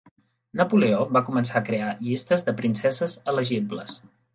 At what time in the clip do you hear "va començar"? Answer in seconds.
1.19-1.55